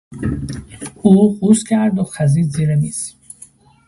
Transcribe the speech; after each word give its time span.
او 1.01 1.39
قوز 1.39 1.63
کرد 1.63 1.99
و 1.99 2.03
خزید 2.03 2.45
زیر 2.45 2.75
میز. 2.75 3.15